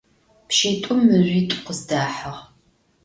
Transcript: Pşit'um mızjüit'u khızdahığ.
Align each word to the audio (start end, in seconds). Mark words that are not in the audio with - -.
Pşit'um 0.47 0.99
mızjüit'u 1.07 1.57
khızdahığ. 1.65 2.35